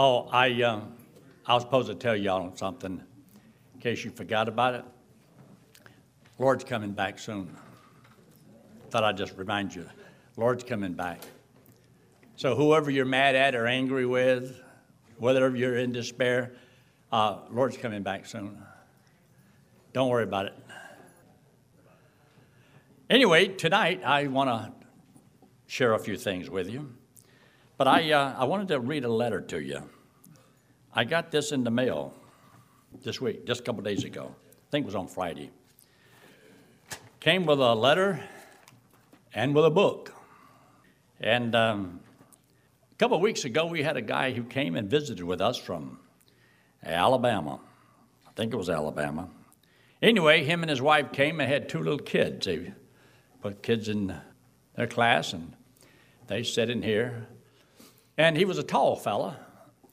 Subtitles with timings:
[0.00, 0.80] Oh, I, uh,
[1.44, 3.02] I was supposed to tell y'all something
[3.74, 4.84] in case you forgot about it.
[6.38, 7.52] Lord's coming back soon.
[8.90, 9.84] Thought I'd just remind you.
[10.36, 11.22] Lord's coming back.
[12.36, 14.60] So, whoever you're mad at or angry with,
[15.16, 16.52] whether you're in despair,
[17.10, 18.62] uh, Lord's coming back soon.
[19.92, 20.54] Don't worry about it.
[23.10, 24.86] Anyway, tonight I want to
[25.66, 26.97] share a few things with you.
[27.78, 29.88] But I, uh, I wanted to read a letter to you.
[30.92, 32.12] I got this in the mail
[33.04, 34.34] this week, just a couple days ago.
[34.34, 35.52] I think it was on Friday.
[37.20, 38.20] Came with a letter
[39.32, 40.12] and with a book.
[41.20, 42.00] And um,
[42.90, 45.56] a couple of weeks ago, we had a guy who came and visited with us
[45.56, 46.00] from
[46.84, 47.60] Alabama.
[48.26, 49.28] I think it was Alabama.
[50.02, 52.46] Anyway, him and his wife came and had two little kids.
[52.46, 52.72] They
[53.40, 54.16] put kids in
[54.74, 55.54] their class, and
[56.26, 57.28] they sat in here.
[58.18, 59.38] And he was a tall fella,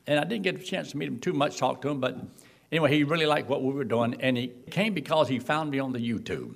[0.07, 2.17] and I didn't get a chance to meet him too much, talk to him, but
[2.71, 5.79] anyway, he really liked what we were doing, and he came because he found me
[5.79, 6.55] on the YouTube.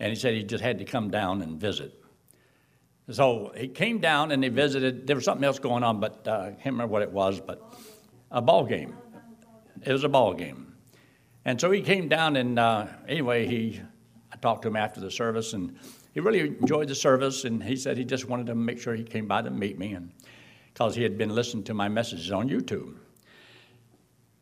[0.00, 1.92] And he said he just had to come down and visit.
[3.10, 5.06] So he came down and he visited.
[5.06, 7.74] There was something else going on, but uh, I can't remember what it was, but
[8.30, 8.96] a ball game.
[9.82, 10.74] It was a ball game.
[11.44, 13.80] And so he came down, and uh, anyway, he,
[14.32, 15.76] I talked to him after the service, and
[16.14, 19.02] he really enjoyed the service, and he said he just wanted to make sure he
[19.02, 20.12] came by to meet me, and
[20.78, 22.94] because he had been listening to my messages on YouTube.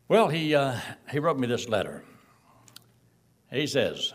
[0.07, 0.77] Well, he, uh,
[1.09, 2.03] he wrote me this letter.
[3.51, 4.13] He says,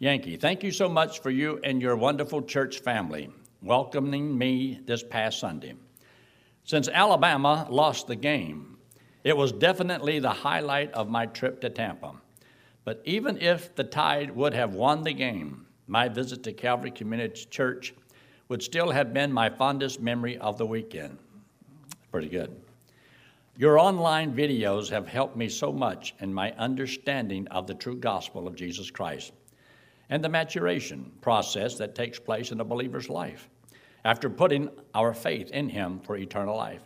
[0.00, 3.30] Yankee, thank you so much for you and your wonderful church family
[3.62, 5.76] welcoming me this past Sunday.
[6.64, 8.76] Since Alabama lost the game,
[9.24, 12.12] it was definitely the highlight of my trip to Tampa.
[12.84, 17.46] But even if the Tide would have won the game, my visit to Calvary Community
[17.46, 17.94] Church
[18.48, 21.18] would still have been my fondest memory of the weekend.
[22.12, 22.54] Pretty good.
[23.58, 28.46] Your online videos have helped me so much in my understanding of the true gospel
[28.46, 29.32] of Jesus Christ
[30.10, 33.48] and the maturation process that takes place in a believer's life
[34.04, 36.82] after putting our faith in Him for eternal life.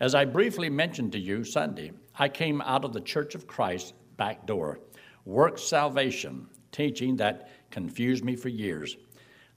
[0.00, 3.94] As I briefly mentioned to you Sunday, I came out of the Church of Christ
[4.16, 4.80] back door,
[5.24, 8.96] work salvation, teaching that confused me for years.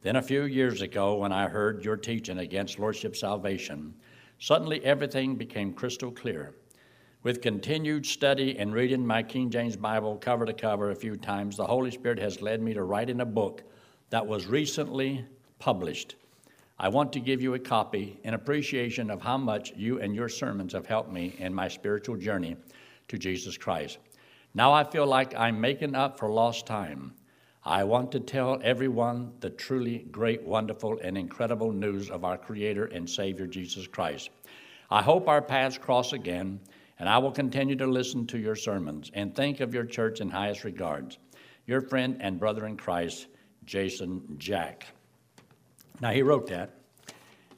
[0.06, 3.96] Then, a few years ago, when I heard your teaching against Lordship salvation,
[4.38, 6.54] suddenly everything became crystal clear.
[7.24, 11.58] With continued study and reading my King James Bible cover to cover a few times,
[11.58, 13.64] the Holy Spirit has led me to write in a book
[14.12, 15.26] that was recently
[15.58, 16.18] published.
[16.78, 20.30] I want to give you a copy in appreciation of how much you and your
[20.30, 22.58] sermons have helped me in my spiritual journey
[23.08, 23.98] to Jesus Christ.
[24.54, 27.16] Now I feel like I'm making up for lost time.
[27.66, 32.86] I want to tell everyone the truly great, wonderful, and incredible news of our Creator
[32.86, 34.30] and Savior Jesus Christ.
[34.92, 36.60] I hope our paths cross again
[37.00, 40.30] and I will continue to listen to your sermons and think of your church in
[40.30, 41.18] highest regards.
[41.68, 43.28] Your friend and brother in Christ,
[43.66, 44.86] Jason Jack.
[46.00, 46.76] Now, he wrote that,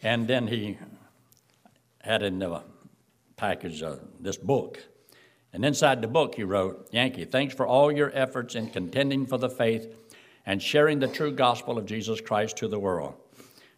[0.01, 0.77] and then he
[1.99, 2.63] had in the
[3.35, 4.79] package uh, this book.
[5.57, 9.39] And inside the book, he wrote, Yankee, thanks for all your efforts in contending for
[9.39, 9.91] the faith
[10.45, 13.15] and sharing the true gospel of Jesus Christ to the world.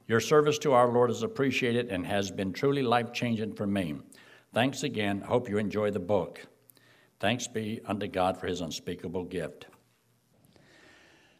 [0.05, 3.95] Your service to our Lord is appreciated and has been truly life changing for me.
[4.53, 5.21] Thanks again.
[5.21, 6.45] Hope you enjoy the book.
[7.21, 9.67] Thanks be unto God for his unspeakable gift.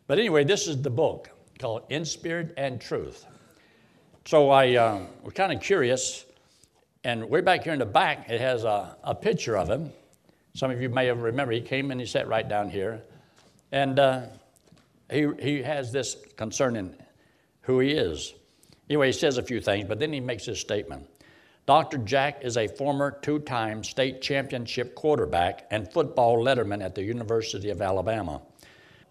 [0.08, 1.30] But anyway, this is the book
[1.60, 3.26] called In Spirit and Truth.
[4.24, 6.26] So I uh, was kind of curious,
[7.04, 9.92] and way back here in the back, it has a, a picture of him.
[10.60, 13.02] Some of you may remember he came and he sat right down here,
[13.72, 14.24] and uh,
[15.10, 16.94] he he has this concerning
[17.62, 18.34] who he is.
[18.90, 21.08] Anyway, he says a few things, but then he makes this statement.
[21.66, 22.00] Dr.
[22.00, 27.70] Jack is a former two time state championship quarterback and football letterman at the University
[27.70, 28.42] of Alabama,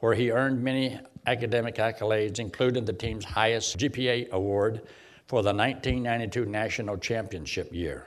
[0.01, 4.83] where he earned many academic accolades, including the team's highest GPA award
[5.27, 8.07] for the 1992 national championship year.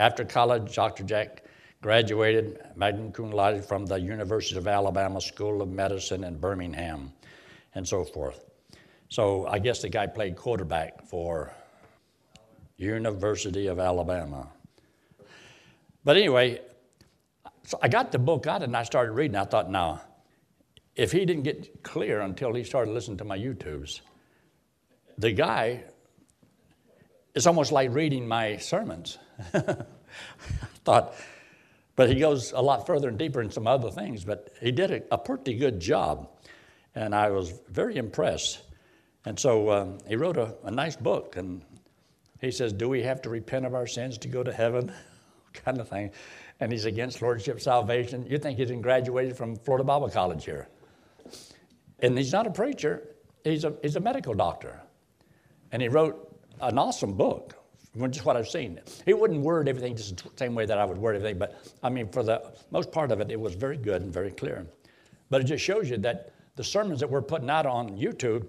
[0.00, 1.04] After college, Dr.
[1.04, 1.44] Jack
[1.80, 7.12] graduated magna cum laude from the University of Alabama School of Medicine in Birmingham
[7.74, 8.44] and so forth.
[9.08, 11.52] So I guess the guy played quarterback for
[12.76, 14.48] University of Alabama.
[16.04, 16.60] But anyway,
[17.64, 19.36] so I got the book out and I started reading.
[19.36, 20.00] I thought, now,
[20.94, 24.00] if he didn't get clear until he started listening to my YouTubes,
[25.18, 25.84] the guy,
[27.34, 29.18] it's almost like reading my sermons.
[29.54, 29.76] I
[30.84, 31.14] thought,
[31.96, 34.90] but he goes a lot further and deeper in some other things, but he did
[34.90, 36.28] a, a pretty good job.
[36.94, 38.60] And I was very impressed.
[39.24, 41.62] And so um, he wrote a, a nice book, and
[42.40, 44.92] He says, Do we have to repent of our sins to go to heaven?
[45.52, 46.10] kind of thing.
[46.60, 48.26] And he's against Lordship salvation.
[48.28, 50.68] You think he's graduated from Florida Bible College here.
[52.00, 53.08] And he's not a preacher,
[53.42, 54.80] he's a, he's a medical doctor.
[55.72, 57.55] And he wrote an awesome book,
[58.10, 58.80] just what I've seen.
[59.04, 61.88] He wouldn't word everything just the same way that I would word everything, but I
[61.88, 64.66] mean, for the most part of it, it was very good and very clear.
[65.30, 68.46] But it just shows you that the sermons that we're putting out on YouTube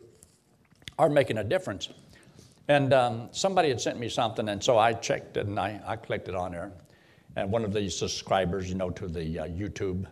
[0.99, 1.89] are making a difference.
[2.67, 5.95] And um, somebody had sent me something, and so I checked it and I, I
[5.95, 6.71] clicked it on there.
[7.35, 10.05] And one of the subscribers, you know, to the uh, YouTube.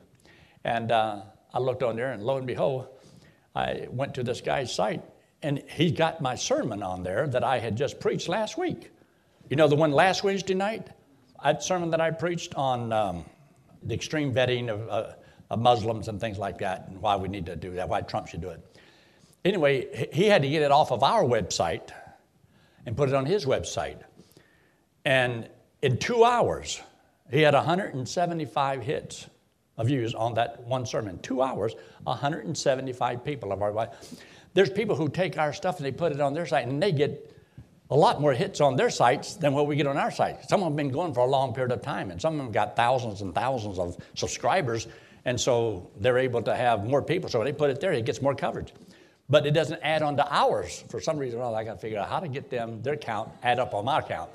[0.64, 1.22] And uh,
[1.54, 2.88] I looked on there, and lo and behold,
[3.56, 5.02] I went to this guy's site,
[5.42, 8.92] and he got my sermon on there that I had just preached last week.
[9.47, 10.88] You know, the one last Wednesday night?
[11.44, 13.25] That sermon that I preached on um,
[13.83, 15.13] the extreme vetting of, uh,
[15.51, 18.27] of Muslims and things like that, and why we need to do that, why Trump
[18.27, 18.59] should do it.
[19.44, 21.92] Anyway, he had to get it off of our website
[22.88, 24.01] and put it on his website.
[25.06, 25.47] And
[25.83, 26.81] in two hours,
[27.31, 29.27] he had 175 hits
[29.77, 31.19] of views on that one sermon.
[31.19, 33.92] Two hours, 175 people of our
[34.56, 36.92] There's people who take our stuff and they put it on their site and they
[36.92, 37.35] get
[37.90, 40.50] a lot more hits on their sites than what we get on our site.
[40.50, 42.40] Some of them have been going for a long period of time, and some of
[42.40, 44.88] them got thousands and thousands of subscribers,
[45.26, 47.30] and so they're able to have more people.
[47.30, 48.74] So when they put it there, it gets more coverage
[49.30, 50.84] but it doesn't add on to ours.
[50.90, 52.96] For some reason or other, I got to figure out how to get them, their
[52.96, 54.30] count, add up on my count.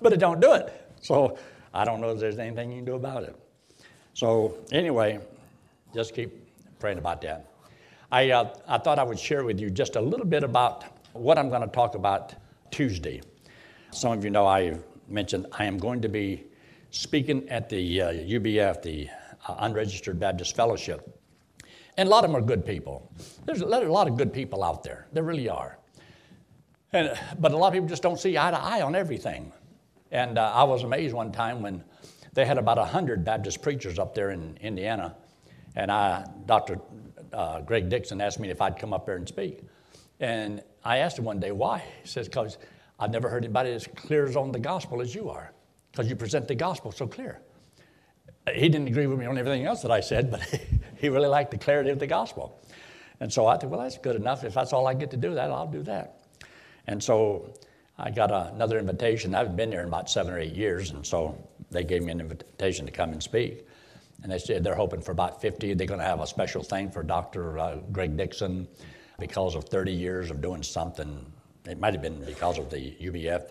[0.00, 0.72] But it don't do it.
[1.00, 1.38] So
[1.74, 3.36] I don't know if there's anything you can do about it.
[4.14, 5.20] So anyway,
[5.94, 6.32] just keep
[6.80, 7.46] praying about that.
[8.10, 11.38] I, uh, I thought I would share with you just a little bit about what
[11.38, 12.34] I'm going to talk about
[12.70, 13.20] Tuesday.
[13.90, 14.78] Some of you know I
[15.08, 16.44] mentioned I am going to be
[16.90, 19.08] speaking at the uh, UBF, the
[19.46, 21.18] uh, Unregistered Baptist Fellowship,
[21.96, 23.10] and a lot of them are good people.
[23.44, 25.08] There's a lot of good people out there.
[25.12, 25.78] There really are.
[26.92, 29.52] And, but a lot of people just don't see eye to eye on everything.
[30.10, 31.84] And uh, I was amazed one time when
[32.34, 35.16] they had about 100 Baptist preachers up there in Indiana.
[35.74, 36.80] And I, Dr.
[37.32, 39.60] Uh, Greg Dixon asked me if I'd come up there and speak.
[40.20, 41.84] And I asked him one day why.
[42.02, 42.58] He says, because
[42.98, 45.52] I've never heard anybody as clear as on the gospel as you are,
[45.92, 47.40] because you present the gospel so clear.
[48.52, 50.40] He didn't agree with me on everything else that I said, but
[50.96, 52.60] he really liked the clarity of the gospel.
[53.20, 54.44] And so I thought, well, that's good enough.
[54.44, 56.24] If that's all I get to do, that I'll do that.
[56.86, 57.52] And so
[57.98, 59.34] I got another invitation.
[59.34, 61.36] I've been there in about seven or eight years, and so
[61.70, 63.66] they gave me an invitation to come and speak.
[64.22, 65.74] And they said they're hoping for about 50.
[65.74, 67.58] They're going to have a special thing for Dr.
[67.58, 68.66] Uh, Greg Dixon
[69.18, 71.26] because of 30 years of doing something.
[71.66, 73.50] It might have been because of the UBF,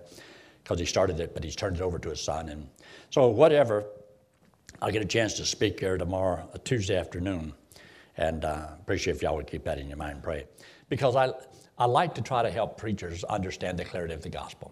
[0.63, 2.49] because he started it, but he's turned it over to his son.
[2.49, 2.69] And
[3.09, 3.85] so, whatever,
[4.81, 7.53] I'll get a chance to speak here tomorrow, uh, Tuesday afternoon,
[8.15, 10.45] and uh, appreciate if y'all would keep that in your mind and pray.
[10.87, 11.33] Because I,
[11.77, 14.71] I like to try to help preachers understand the clarity of the gospel.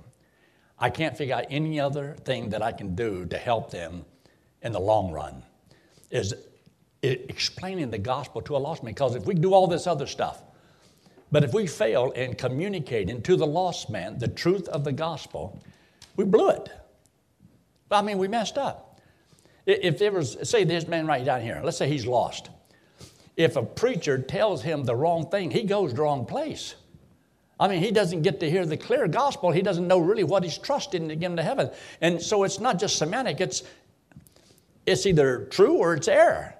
[0.79, 4.05] I can't figure out any other thing that I can do to help them
[4.61, 5.43] in the long run
[6.09, 6.33] is
[7.01, 8.93] explaining the gospel to a lost man.
[8.93, 10.41] Because if we do all this other stuff,
[11.31, 15.61] but if we fail in communicating to the lost man the truth of the gospel,
[16.15, 16.69] we blew it.
[17.91, 18.99] I mean, we messed up.
[19.65, 22.49] If there was, say this man right down here, let's say he's lost.
[23.35, 26.75] If a preacher tells him the wrong thing, he goes the wrong place.
[27.59, 29.51] I mean, he doesn't get to hear the clear gospel.
[29.51, 31.69] He doesn't know really what he's trusting to get into heaven.
[32.01, 33.63] And so it's not just semantic, it's,
[34.85, 36.53] it's either true or it's error.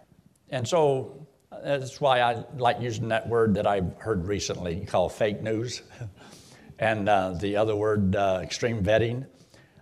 [0.49, 1.24] And so
[1.63, 5.81] that's why I like using that word that I've heard recently called fake news.
[6.79, 9.25] and uh, the other word, uh, extreme vetting.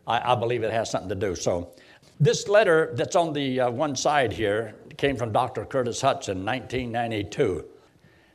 [0.07, 1.35] I, I believe it has something to do.
[1.35, 1.73] So
[2.19, 5.65] this letter that's on the uh, one side here came from Dr.
[5.65, 7.65] Curtis Hutson, 1992.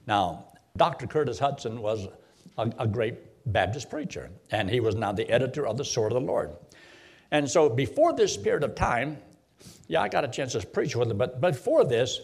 [0.07, 1.07] Now, Dr.
[1.07, 2.09] Curtis Hutson was
[2.57, 3.17] a, a great
[3.53, 6.53] Baptist preacher, and he was now the editor of the Sword of the Lord.
[7.31, 9.19] And so, before this period of time,
[9.87, 12.21] yeah, I got a chance to preach with him, but before this,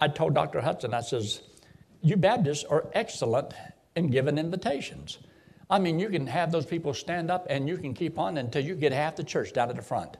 [0.00, 0.60] I told Dr.
[0.60, 1.42] Hutson, I says,
[2.02, 3.54] you Baptists are excellent
[3.96, 5.18] in giving invitations.
[5.70, 8.62] I mean, you can have those people stand up and you can keep on until
[8.62, 10.16] you get half the church down at the front.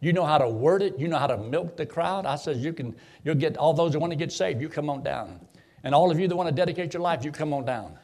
[0.00, 0.98] You know how to word it.
[0.98, 2.26] You know how to milk the crowd.
[2.26, 2.94] I says you can.
[3.24, 4.60] You'll get all those that want to get saved.
[4.60, 5.40] You come on down,
[5.84, 7.98] and all of you that want to dedicate your life, you come on down,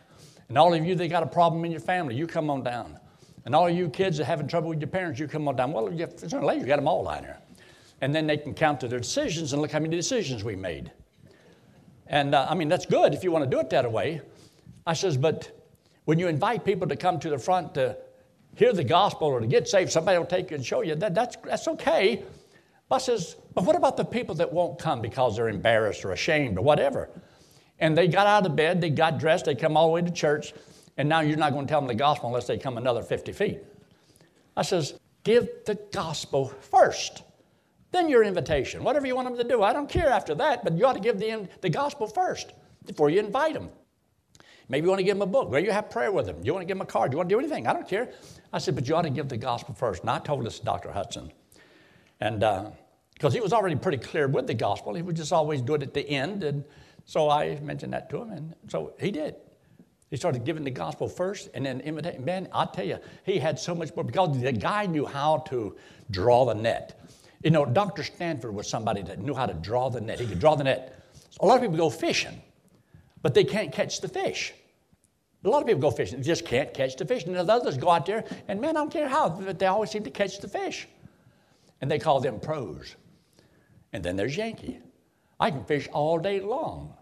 [0.49, 2.99] and all of you that got a problem in your family, you come on down,
[3.45, 5.57] and all of you kids that are having trouble with your parents, you come on
[5.57, 5.73] down.
[5.73, 6.07] Well, you,
[6.40, 7.38] later, you got them all down here,
[8.00, 10.90] and then they can count to their decisions and look how many decisions we made.
[12.12, 14.21] And uh, I mean that's good if you want to do it that way.
[14.87, 15.50] I says, but
[16.04, 17.97] when you invite people to come to the front to
[18.54, 20.95] hear the gospel or to get saved, somebody will take you and show you.
[20.95, 22.23] That, that's, that's okay.
[22.88, 26.59] But says, but what about the people that won't come because they're embarrassed or ashamed
[26.59, 27.09] or whatever?
[27.78, 30.11] And they got out of bed, they got dressed, they come all the way to
[30.11, 30.52] church,
[30.99, 33.33] and now you're not going to tell them the gospel unless they come another 50
[33.33, 33.61] feet.
[34.57, 37.23] I says, give the gospel first.
[37.93, 38.83] Then your invitation.
[38.83, 39.63] Whatever you want them to do.
[39.63, 42.53] I don't care after that, but you ought to give the, the gospel first
[42.87, 43.71] before you invite them.
[44.69, 45.51] Maybe you want to give them a book.
[45.51, 46.37] Maybe you have prayer with them.
[46.43, 47.13] You want to give them a card.
[47.13, 47.67] You want to do anything.
[47.67, 48.11] I don't care.
[48.53, 50.01] I said, but you ought to give the gospel first.
[50.01, 50.89] And I told this to Dr.
[50.89, 51.31] Hutson.
[52.21, 55.61] And because uh, he was already pretty clear with the gospel, he would just always
[55.61, 56.43] do it at the end.
[56.43, 56.65] And
[57.05, 58.31] so I mentioned that to him.
[58.31, 59.37] And so he did.
[60.09, 62.25] He started giving the gospel first and then imitating.
[62.25, 65.77] Man, I'll tell you, he had so much more because the guy knew how to
[66.11, 66.99] draw the net.
[67.43, 68.05] You know, Dr.
[68.05, 70.21] Stanford was somebody that knew how to draw the net.
[70.21, 71.05] He could draw the net.
[71.41, 72.41] A lot of people go fishing,
[73.21, 74.53] but they can't catch the fish.
[75.45, 77.25] A lot of people go fishing, they just can't catch the fish.
[77.25, 79.91] And the others go out there, and man, I don't care how, but they always
[79.91, 80.87] seem to catch the fish.
[81.81, 82.95] And they call them pros.
[83.93, 84.79] And then there's Yankee.
[85.41, 86.95] I can fish all day long.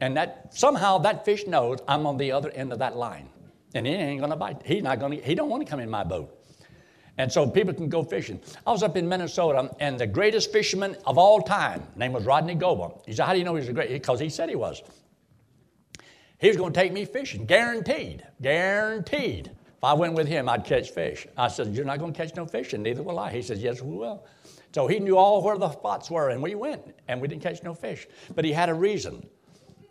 [0.00, 3.28] And that somehow that fish knows I'm on the other end of that line.
[3.74, 4.62] And he ain't gonna bite.
[4.64, 6.43] He's not gonna, he don't want to come in my boat.
[7.16, 8.40] And so people can go fishing.
[8.66, 12.54] I was up in Minnesota, and the greatest fisherman of all time, name was Rodney
[12.54, 13.02] Goble.
[13.06, 13.90] He said, How do you know he's a great?
[13.90, 14.82] Because he said he was.
[16.38, 19.46] He was going to take me fishing, guaranteed, guaranteed.
[19.46, 21.26] If I went with him, I'd catch fish.
[21.36, 23.30] I said, You're not going to catch no fish, and neither will I.
[23.30, 24.26] He said, Yes, we will.
[24.74, 27.62] So he knew all where the spots were, and we went, and we didn't catch
[27.62, 28.08] no fish.
[28.34, 29.24] But he had a reason.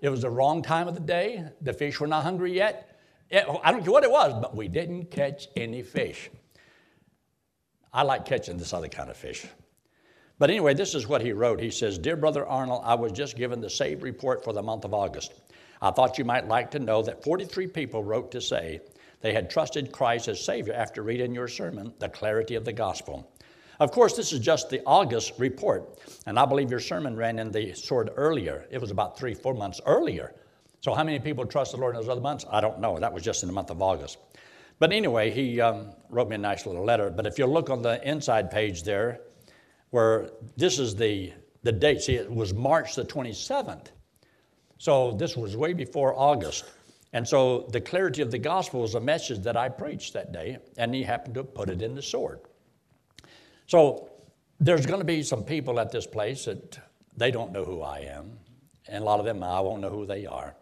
[0.02, 1.46] It was the wrong time of the day.
[1.62, 3.00] The fish were not hungry yet.
[3.30, 6.30] It, I don't care what it was, but we didn't catch any fish.
[7.94, 9.46] I like catching this other kind of fish.
[10.40, 11.60] But anyway, this is what he wrote.
[11.60, 14.84] He says, Dear Brother Arnold, I was just given the save report for the month
[14.84, 15.34] of August.
[15.82, 18.82] I thought you might like to know that 43 people wrote to say
[19.22, 23.32] they had trusted Christ as Savior after reading your sermon, The Clarity of the Gospel.
[23.80, 27.52] Of course, this is just the August report, and I believe your sermon ran in
[27.52, 28.66] the sword earlier.
[28.72, 30.34] It was about three, four months earlier.
[30.82, 32.46] So, how many people trust the Lord in those other months?
[32.50, 33.00] I don't know.
[33.00, 34.18] That was just in the month of August.
[34.84, 37.10] But anyway, he um, wrote me a nice little letter.
[37.10, 39.22] But if you look on the inside page there,
[39.92, 43.92] where this is the, the date, see, it was March the 27th.
[44.80, 46.66] So this was way before August.
[47.14, 50.58] And so the clarity of the gospel was a message that I preached that day,
[50.76, 52.42] and he happened to put it in the sword.
[53.68, 54.10] So
[54.60, 56.78] there's going to be some people at this place that
[57.16, 58.38] they don't know who I am,
[58.90, 60.58] and a lot of them I won't know who they are.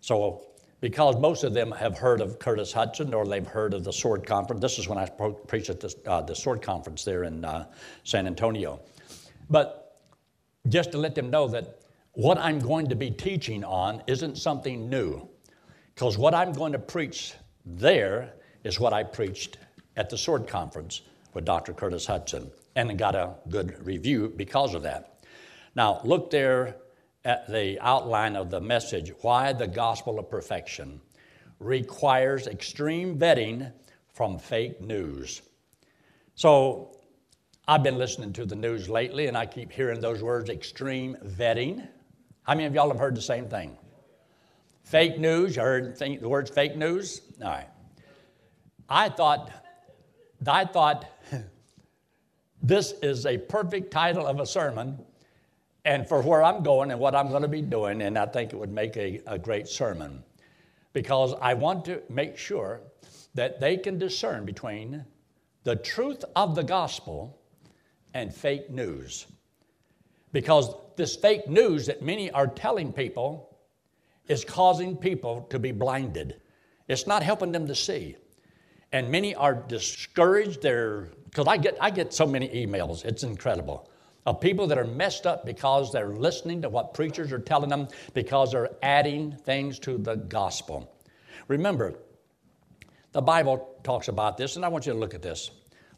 [0.00, 0.46] So
[0.80, 4.26] because most of them have heard of Curtis Hutson or they've heard of the Sword
[4.26, 4.60] Conference.
[4.60, 5.06] This is when I
[5.46, 7.66] preached at the, uh, the Sword Conference there in uh,
[8.04, 8.80] San Antonio.
[9.50, 9.98] But
[10.68, 11.80] just to let them know that
[12.12, 15.28] what I'm going to be teaching on isn't something new,
[15.94, 17.34] because what I'm going to preach
[17.64, 18.32] there
[18.64, 19.58] is what I preached
[19.96, 21.02] at the Sword Conference
[21.34, 21.72] with Dr.
[21.72, 25.24] Curtis Hutson and got a good review because of that.
[25.74, 26.76] Now, look there
[27.24, 31.00] the outline of the message why the gospel of perfection
[31.58, 33.72] requires extreme vetting
[34.12, 35.42] from fake news.
[36.34, 36.96] So,
[37.68, 41.86] I've been listening to the news lately and I keep hearing those words extreme vetting.
[42.42, 43.76] How many of y'all have heard the same thing?
[44.82, 47.20] Fake news, you heard the words fake news?
[47.40, 47.68] All right.
[48.88, 49.52] I thought,
[50.44, 51.04] I thought
[52.62, 54.98] this is a perfect title of a sermon
[55.84, 58.52] and for where I'm going and what I'm going to be doing, and I think
[58.52, 60.22] it would make a, a great sermon
[60.92, 62.80] because I want to make sure
[63.34, 65.04] that they can discern between
[65.64, 67.38] the truth of the gospel
[68.12, 69.26] and fake news.
[70.32, 73.58] Because this fake news that many are telling people
[74.28, 76.40] is causing people to be blinded.
[76.88, 78.16] It's not helping them to see.
[78.92, 80.62] And many are discouraged.
[80.62, 83.90] They're, because I get, I get so many emails, it's incredible
[84.26, 87.88] of people that are messed up because they're listening to what preachers are telling them,
[88.14, 90.94] because they're adding things to the gospel.
[91.48, 91.94] Remember,
[93.12, 95.50] the Bible talks about this, and I want you to look at this.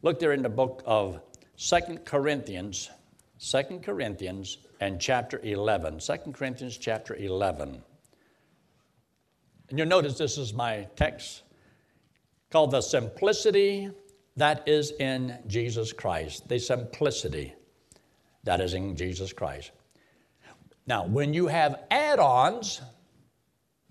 [0.02, 1.20] Look there in the book of
[1.56, 2.90] Second Corinthians,
[3.38, 5.98] Second Corinthians and chapter 11.
[5.98, 7.82] 2 Corinthians chapter 11.
[9.68, 11.42] And you'll notice this is my text
[12.50, 13.90] called The Simplicity
[14.36, 16.48] That Is in Jesus Christ.
[16.48, 17.54] The Simplicity
[18.44, 19.70] that is in Jesus Christ.
[20.86, 22.80] Now, when you have add ons,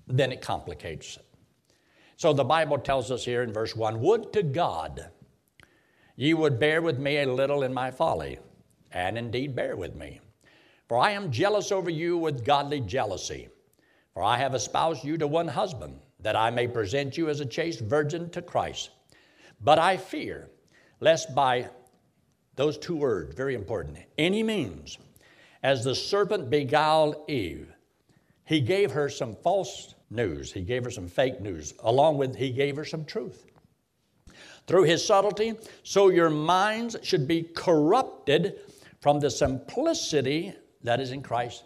[0.07, 1.25] then it complicates it.
[2.17, 5.09] So the Bible tells us here in verse 1 Would to God
[6.15, 8.37] ye would bear with me a little in my folly,
[8.91, 10.19] and indeed bear with me.
[10.87, 13.47] For I am jealous over you with godly jealousy.
[14.13, 17.45] For I have espoused you to one husband, that I may present you as a
[17.45, 18.89] chaste virgin to Christ.
[19.61, 20.49] But I fear,
[20.99, 21.69] lest by
[22.61, 23.97] those two words, very important.
[24.19, 24.99] Any means.
[25.63, 27.73] As the serpent beguiled Eve,
[28.45, 30.53] he gave her some false news.
[30.53, 33.47] He gave her some fake news, along with he gave her some truth.
[34.67, 35.53] through his subtlety,
[35.83, 38.59] so your minds should be corrupted
[38.99, 40.53] from the simplicity
[40.83, 41.63] that is in Christ.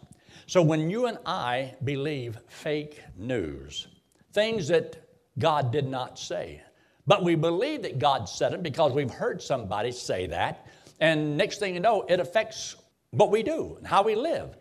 [0.47, 3.87] So when you and I believe fake news,
[4.33, 4.97] things that
[5.39, 6.61] God did not say,
[7.07, 10.67] but we believe that God said it because we've heard somebody say that,
[10.99, 12.75] and next thing you know, it affects
[13.11, 14.55] what we do and how we live,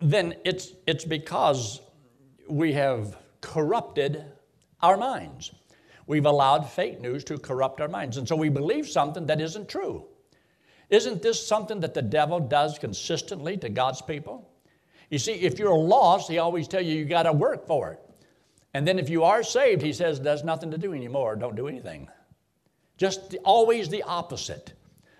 [0.00, 1.80] then it's, it's because
[2.48, 4.24] we have corrupted
[4.82, 5.52] our minds.
[6.06, 8.16] We've allowed fake news to corrupt our minds.
[8.16, 10.06] And so we believe something that isn't true.
[10.88, 14.50] Isn't this something that the devil does consistently to God's people?
[15.08, 18.00] You see, if you're lost, he always tell you you got to work for it.
[18.74, 21.68] And then if you are saved, he says there's nothing to do anymore, don't do
[21.68, 22.08] anything.
[22.96, 24.72] Just the, always the opposite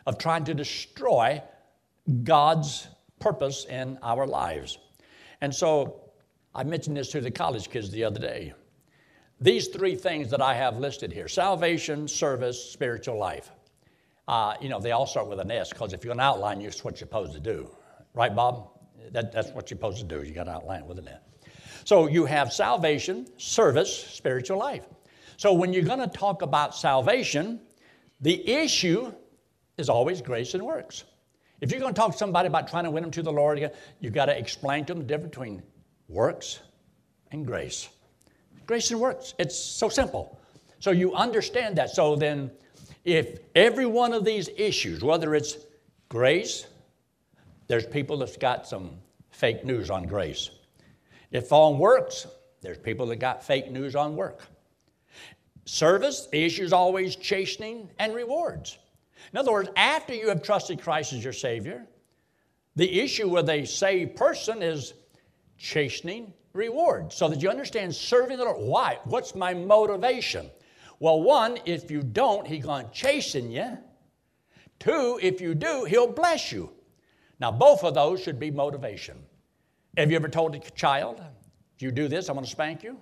[0.06, 1.42] of trying to destroy
[2.24, 2.88] God's
[3.18, 4.78] purpose in our lives.
[5.40, 6.10] And so
[6.54, 8.52] I mentioned this to the college kids the other day.
[9.40, 13.50] These three things that I have listed here salvation, service, spiritual life.
[14.28, 16.84] Uh, you know, they all start with an S because if you're an outline, it's
[16.84, 17.68] what you're supposed to do.
[18.14, 18.68] Right, Bob?
[19.12, 20.22] That, that's what you're supposed to do.
[20.22, 21.20] You got to outline with an S.
[21.84, 24.84] So you have salvation, service, spiritual life.
[25.36, 27.60] So when you're going to talk about salvation,
[28.20, 29.12] the issue
[29.80, 31.04] is always grace and works.
[31.60, 33.70] If you're going to talk to somebody about trying to win them to the Lord,
[33.98, 35.62] you've got to explain to them the difference between
[36.08, 36.60] works
[37.32, 37.88] and grace.
[38.66, 39.34] Grace and works.
[39.38, 40.38] It's so simple.
[40.78, 41.90] So you understand that.
[41.90, 42.50] So then,
[43.04, 45.58] if every one of these issues, whether it's
[46.08, 46.66] grace,
[47.66, 48.92] there's people that's got some
[49.30, 50.50] fake news on grace.
[51.30, 52.26] If on works,
[52.62, 54.46] there's people that got fake news on work.
[55.64, 58.78] Service, the issue is always chastening and rewards.
[59.32, 61.86] In other words, after you have trusted Christ as your Savior,
[62.76, 64.94] the issue with a saved person is
[65.58, 68.56] chastening reward so that you understand serving the Lord.
[68.58, 68.98] Why?
[69.04, 70.50] What's my motivation?
[70.98, 73.78] Well, one, if you don't, He's going to chasten you.
[74.78, 76.70] Two, if you do, He'll bless you.
[77.40, 79.16] Now, both of those should be motivation.
[79.96, 81.22] Have you ever told a child,
[81.74, 82.98] if you do this, I'm going to spank you?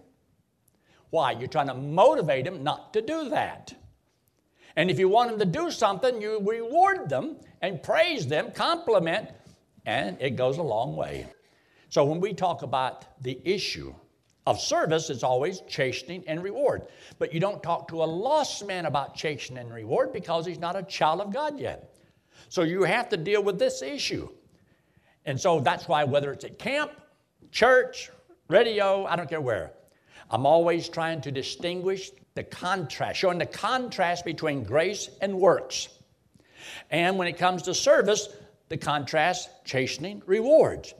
[1.11, 1.33] Why?
[1.33, 3.75] You're trying to motivate him not to do that.
[4.77, 9.31] And if you want them to do something, you reward them and praise them, compliment,
[9.87, 11.27] and it goes a long way.
[11.89, 13.95] So when we talk about the issue
[14.47, 16.83] of service, it's always chastening and reward.
[17.19, 20.77] But you don't talk to a lost man about chastening and reward because he's not
[20.77, 21.95] a child of God yet.
[22.49, 24.29] So you have to deal with this issue.
[25.25, 26.93] And so that's why, whether it's at camp,
[27.51, 28.11] church,
[28.49, 29.73] radio, I don't care where,
[30.31, 35.89] I'm always trying to distinguish the contrast, showing the contrast between grace and works.
[36.89, 38.29] And when it comes to service,
[38.69, 40.95] the contrast, chastening, rewards.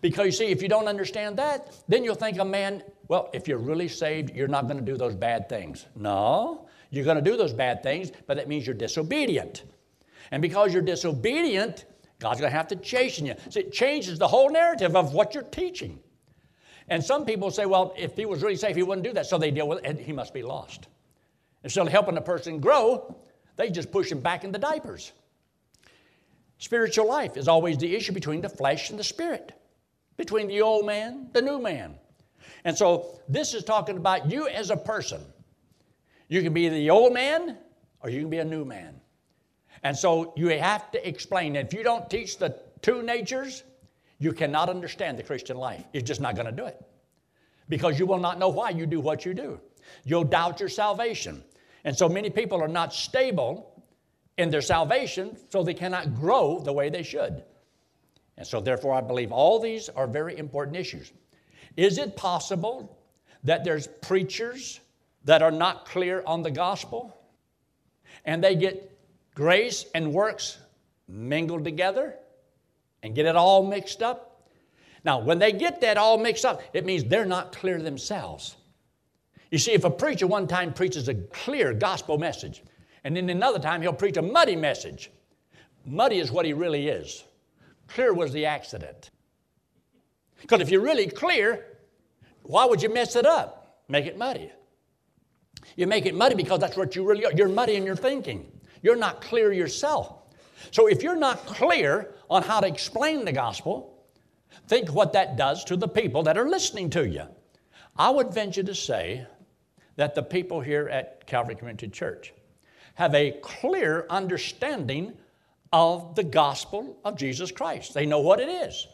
[0.00, 3.46] Because you see, if you don't understand that, then you'll think a man, well, if
[3.46, 5.86] you're really saved, you're not going to do those bad things.
[5.94, 9.62] No, you're going to do those bad things, but that means you're disobedient.
[10.32, 11.84] And because you're disobedient,
[12.18, 13.36] God's going to have to chasten you.
[13.50, 16.00] So it changes the whole narrative of what you're teaching.
[16.88, 19.26] And some people say, well, if he was really safe, he wouldn't do that.
[19.26, 20.88] So they deal with it, he must be lost.
[21.64, 23.16] Instead of helping the person grow,
[23.56, 25.12] they just push him back in the diapers.
[26.58, 29.52] Spiritual life is always the issue between the flesh and the spirit,
[30.16, 31.94] between the old man, the new man.
[32.64, 35.20] And so this is talking about you as a person.
[36.28, 37.58] You can be the old man
[38.00, 39.00] or you can be a new man.
[39.82, 41.56] And so you have to explain.
[41.56, 43.64] If you don't teach the two natures,
[44.22, 45.84] you cannot understand the Christian life.
[45.92, 46.80] You're just not going to do it
[47.68, 49.58] because you will not know why you do what you do.
[50.04, 51.42] You'll doubt your salvation.
[51.82, 53.82] And so many people are not stable
[54.38, 57.42] in their salvation, so they cannot grow the way they should.
[58.36, 61.12] And so, therefore, I believe all these are very important issues.
[61.76, 62.96] Is it possible
[63.42, 64.78] that there's preachers
[65.24, 67.16] that are not clear on the gospel
[68.24, 68.96] and they get
[69.34, 70.58] grace and works
[71.08, 72.14] mingled together?
[73.02, 74.48] And get it all mixed up.
[75.04, 78.56] Now, when they get that all mixed up, it means they're not clear themselves.
[79.50, 82.62] You see, if a preacher one time preaches a clear gospel message,
[83.04, 85.10] and then another time he'll preach a muddy message,
[85.84, 87.24] muddy is what he really is.
[87.88, 89.10] Clear was the accident.
[90.40, 91.66] Because if you're really clear,
[92.44, 93.82] why would you mess it up?
[93.88, 94.50] Make it muddy.
[95.76, 97.32] You make it muddy because that's what you really are.
[97.32, 98.50] You're muddy in your thinking.
[98.82, 100.21] You're not clear yourself.
[100.70, 104.04] So if you're not clear on how to explain the gospel,
[104.68, 107.24] think what that does to the people that are listening to you.
[107.96, 109.26] I would venture to say
[109.96, 112.32] that the people here at Calvary Community Church
[112.94, 115.12] have a clear understanding
[115.72, 117.94] of the gospel of Jesus Christ.
[117.94, 118.86] They know what it is.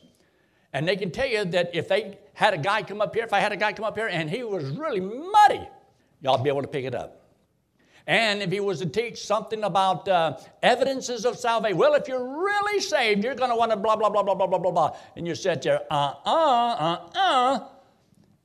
[0.73, 3.33] And they can tell you that if they had a guy come up here, if
[3.33, 5.67] I had a guy come up here and he was really muddy,
[6.21, 7.28] y'all be able to pick it up.
[8.09, 12.43] And if he was to teach something about uh, evidences of salvation, well, if you're
[12.43, 14.97] really saved, you're going to want to blah, blah, blah, blah, blah, blah, blah, blah.
[15.15, 17.69] And you sit there, uh, uh, uh, uh.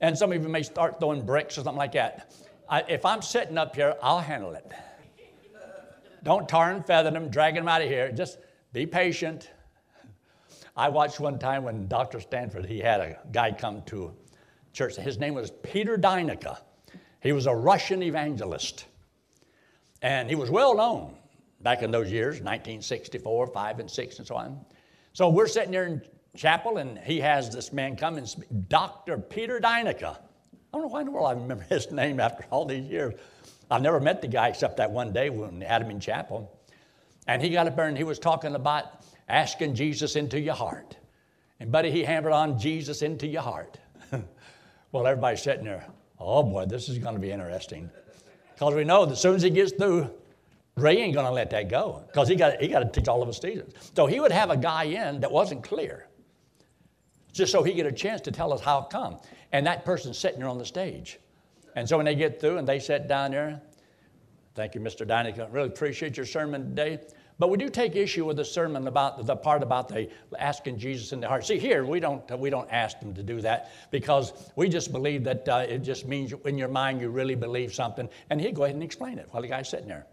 [0.01, 2.35] And some of you may start throwing bricks or something like that.
[2.69, 4.69] I, if I'm sitting up here, I'll handle it.
[6.23, 8.11] Don't tar and feather them, dragging them out of here.
[8.11, 8.39] Just
[8.73, 9.49] be patient.
[10.75, 12.19] I watched one time when Dr.
[12.19, 14.13] Stanford, he had a guy come to
[14.73, 14.97] church.
[14.97, 16.57] His name was Peter Deyneka.
[17.21, 18.87] He was a Russian evangelist.
[20.03, 21.15] And he was well known
[21.61, 24.59] back in those years, 1964, 5 and 6 and so on.
[25.13, 26.01] So we're sitting there in
[26.35, 29.17] chapel and he has this man come and speak, Dr.
[29.17, 30.17] Peter Deyneka.
[30.17, 33.13] I don't know why in the world I remember his name after all these years.
[33.71, 36.59] I've never met the guy except that one day when we had him in chapel.
[37.25, 40.97] And he got up there and he was talking about asking Jesus into your heart.
[41.61, 43.79] And buddy, he hammered on Jesus into your heart.
[44.91, 45.87] well, everybody's sitting there,
[46.19, 47.89] oh boy, this is going to be interesting.
[48.53, 50.09] Because we know that as soon as he gets through,
[50.75, 53.21] Ray ain't going to let that go because he got, he got to teach all
[53.21, 53.91] of his students.
[53.95, 56.07] So he would have a guy in that wasn't clear
[57.33, 59.17] just so he get a chance to tell us how come.
[59.51, 61.19] And that person's sitting there on the stage.
[61.75, 63.61] And so when they get through and they sit down there,
[64.55, 65.05] thank you, Mr.
[65.05, 65.51] Deyneka.
[65.51, 66.99] Really appreciate your sermon today.
[67.39, 71.13] But we do take issue with the sermon about the part about the asking Jesus
[71.13, 71.45] in the heart.
[71.45, 75.23] See, here we don't we don't ask them to do that because we just believe
[75.23, 78.07] that uh, it just means in your mind you really believe something.
[78.29, 80.05] And he'd go ahead and explain it while the guy's sitting there.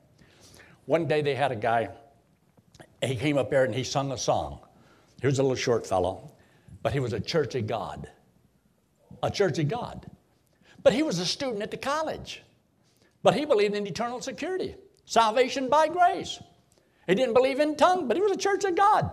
[0.86, 1.90] One day they had a guy.
[3.02, 4.60] He came up there and he sung a song.
[5.20, 6.32] He was a little short fellow,
[6.82, 8.08] but he was a Church of God.
[9.22, 10.10] A Church of God.
[10.82, 12.42] But he was a student at the college.
[13.22, 16.40] But he believed in eternal security, salvation by grace.
[17.06, 19.10] He didn't believe in tongue, but he was a church of God.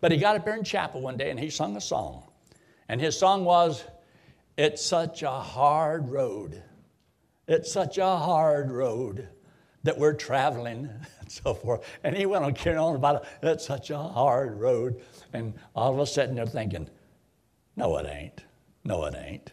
[0.00, 2.24] But he got up there in chapel one day and he sung a song.
[2.88, 3.84] And his song was,
[4.56, 6.62] It's such a hard road.
[7.46, 9.28] It's such a hard road
[9.82, 11.86] that we're traveling and so forth.
[12.02, 13.28] And he went on carrying on about it.
[13.42, 15.00] It's such a hard road.
[15.32, 16.88] And all of a sudden they're thinking,
[17.76, 18.44] no, it ain't.
[18.84, 19.52] No, it ain't.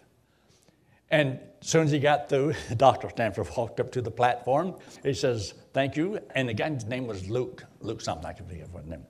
[1.10, 3.10] And as soon as he got through, Dr.
[3.10, 4.76] Stanford walked up to the platform.
[5.04, 6.20] He says, Thank you.
[6.36, 7.64] And the guy's name was Luke.
[7.80, 9.06] Luke something, I can forget what name.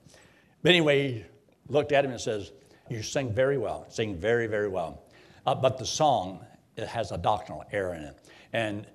[0.62, 1.24] But anyway, he
[1.68, 2.52] looked at him and says,
[2.88, 3.86] You sing very well.
[3.88, 5.02] Sing very, very well.
[5.46, 6.44] Uh, but the song,
[6.76, 8.18] it has a doctrinal error in it.
[8.52, 8.86] And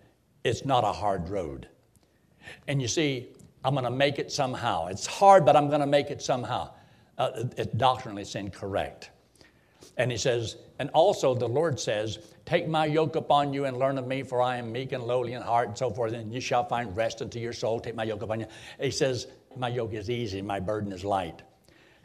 [0.43, 1.67] it's not a hard road.
[2.67, 3.29] And you see,
[3.65, 4.87] I'm going to make it somehow.
[4.87, 6.71] It's hard, but I'm going to make it somehow.
[7.17, 7.43] Uh,
[7.75, 9.09] doctrinally, incorrect.
[9.97, 13.97] And he says, and also the Lord says, Take my yoke upon you and learn
[13.97, 16.39] of me, for I am meek and lowly in heart, and so forth, and you
[16.39, 17.79] shall find rest unto your soul.
[17.79, 18.47] Take my yoke upon you.
[18.79, 21.41] He says, My yoke is easy, my burden is light.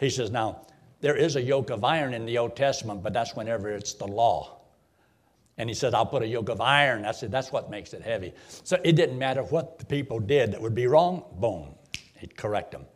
[0.01, 0.67] He says, Now,
[1.01, 4.07] there is a yoke of iron in the Old Testament, but that's whenever it's the
[4.07, 4.59] law.
[5.59, 7.05] And he said, I'll put a yoke of iron.
[7.05, 8.33] I said, that's what makes it heavy.
[8.65, 11.75] So it didn't matter what the people did that would be wrong, boom,
[12.19, 12.87] he'd correct them.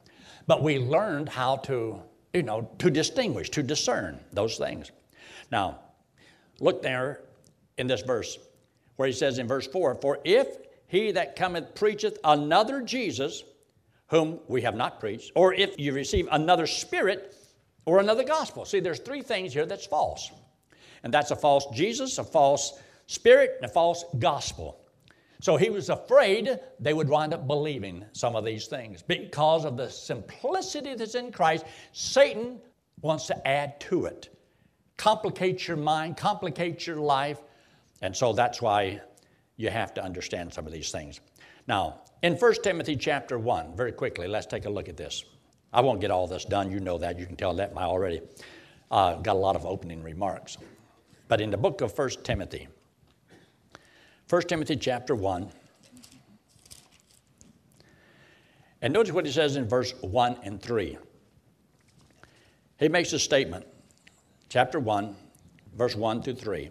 [0.46, 2.00] But we learned how to
[2.36, 4.92] you know, to distinguish, to discern those things.
[5.50, 5.80] Now,
[6.60, 7.20] look there
[7.78, 8.38] in this verse
[8.96, 10.48] where he says in verse 4 For if
[10.88, 13.42] he that cometh preacheth another Jesus,
[14.08, 17.34] whom we have not preached, or if you receive another spirit
[17.84, 18.64] or another gospel.
[18.64, 20.30] See, there's three things here that's false.
[21.02, 24.80] And that's a false Jesus, a false spirit, and a false gospel.
[25.40, 29.02] So he was afraid they would wind up believing some of these things.
[29.02, 32.58] Because of the simplicity that's in Christ, Satan
[33.02, 34.35] wants to add to it,
[34.96, 37.38] complicate your mind, complicate your life.
[38.02, 39.00] And so that's why
[39.56, 41.20] you have to understand some of these things.
[41.66, 45.24] Now, in 1 Timothy chapter 1, very quickly, let's take a look at this.
[45.72, 48.20] I won't get all this done, you know that, you can tell that by already.
[48.90, 50.58] Uh, got a lot of opening remarks.
[51.28, 52.68] But in the book of 1 Timothy,
[54.28, 55.50] 1 Timothy chapter 1.
[58.82, 60.98] And notice what he says in verse 1 and 3.
[62.78, 63.66] He makes a statement,
[64.48, 65.14] chapter 1,
[65.76, 66.70] verse 1 through 3.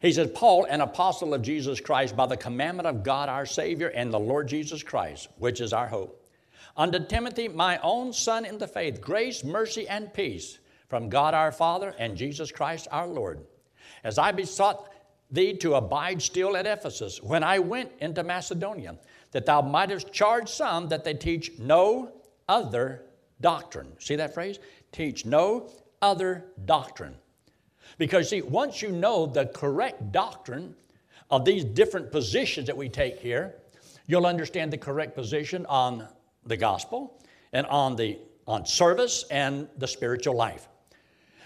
[0.00, 3.88] He says, Paul, an apostle of Jesus Christ, by the commandment of God our Savior
[3.88, 6.28] and the Lord Jesus Christ, which is our hope.
[6.76, 10.58] Unto Timothy, my own son in the faith, grace, mercy, and peace
[10.88, 13.44] from God our Father and Jesus Christ our Lord.
[14.02, 14.90] As I besought
[15.30, 18.96] thee to abide still at Ephesus when I went into Macedonia,
[19.30, 22.12] that thou mightest charge some that they teach no
[22.48, 23.04] other
[23.40, 23.92] doctrine.
[23.98, 24.58] See that phrase?
[24.90, 25.70] Teach no
[26.02, 27.14] other doctrine.
[27.98, 30.74] Because, see, once you know the correct doctrine
[31.30, 33.54] of these different positions that we take here,
[34.06, 36.06] you'll understand the correct position on
[36.44, 40.68] the gospel and on the on service and the spiritual life.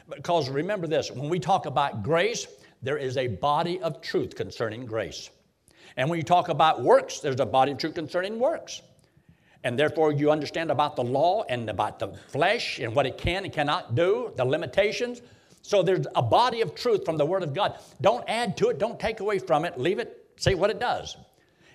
[0.09, 2.47] Because remember this, when we talk about grace,
[2.83, 5.31] there is a body of truth concerning grace.
[5.97, 8.83] And when you talk about works, there's a body of truth concerning works.
[9.65, 13.45] And therefore, you understand about the law and about the flesh and what it can
[13.45, 15.23] and cannot do, the limitations.
[15.63, 17.79] So there's a body of truth from the Word of God.
[18.01, 21.17] Don't add to it, don't take away from it, leave it, see what it does.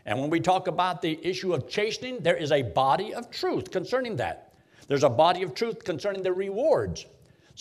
[0.05, 3.69] And when we talk about the issue of chastening, there is a body of truth
[3.69, 4.53] concerning that.
[4.87, 7.05] There's a body of truth concerning the rewards.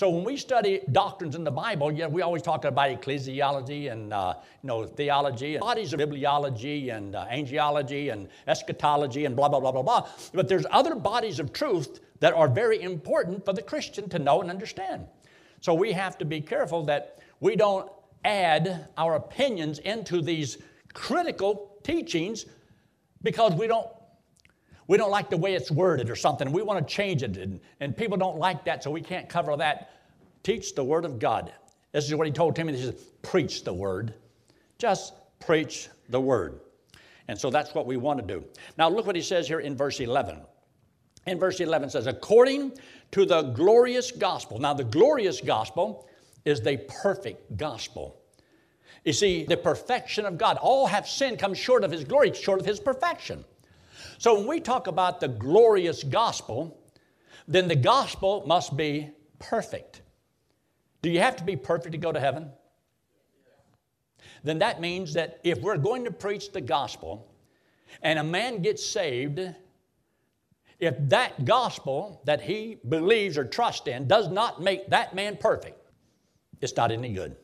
[0.01, 4.15] So when we study doctrines in the Bible, yeah, we always talk about ecclesiology and
[4.15, 4.33] uh,
[4.63, 9.61] you know theology, and bodies of bibliology and uh, angelology and eschatology and blah blah
[9.61, 10.09] blah blah blah.
[10.33, 14.41] But there's other bodies of truth that are very important for the Christian to know
[14.41, 15.07] and understand.
[15.61, 17.93] So we have to be careful that we don't
[18.25, 20.57] add our opinions into these
[20.95, 22.47] critical teachings
[23.23, 23.87] because we don't
[24.91, 26.51] we don't like the way it's worded or something.
[26.51, 29.57] We want to change it, and, and people don't like that, so we can't cover
[29.57, 29.93] that.
[30.43, 31.53] Teach the Word of God.
[31.93, 32.79] This is what he told Timothy.
[32.79, 34.15] He says, Preach the Word.
[34.79, 36.59] Just preach the Word.
[37.29, 38.45] And so that's what we want to do.
[38.79, 40.41] Now, look what he says here in verse 11.
[41.29, 42.73] In verse 11 says, According
[43.13, 44.59] to the glorious gospel.
[44.59, 46.09] Now, the glorious gospel
[46.45, 48.21] is the perfect gospel.
[49.05, 50.57] You see, the perfection of God.
[50.61, 53.45] All have sinned, come short of His glory, short of His perfection.
[54.21, 56.79] So when we talk about the glorious gospel,
[57.49, 60.03] then the gospel must be perfect.
[61.01, 62.51] Do you have to be perfect to go to heaven?
[64.45, 67.33] Then that means that if we're going to preach the gospel
[68.03, 69.41] and a man gets saved,
[70.79, 75.81] if that gospel that he believes or trusts in does not make that man perfect,
[76.61, 77.37] it's not any good.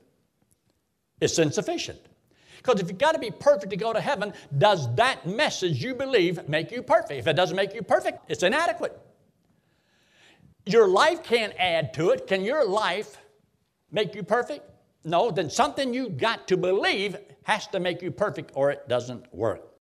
[1.23, 2.01] It's insufficient.
[2.67, 5.95] Because if you've got to be perfect to go to heaven, does that message you
[5.95, 7.13] believe make you perfect?
[7.13, 8.99] If it doesn't make you perfect, it's inadequate.
[10.65, 12.27] Your life can't add to it.
[12.27, 13.19] Can your life
[13.93, 14.69] make you perfect?
[15.05, 19.33] No, then something you've got to believe has to make you perfect or it doesn't
[19.33, 19.66] work.